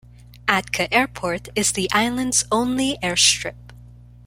[0.47, 3.53] Atka Airport is the island's only airstrip.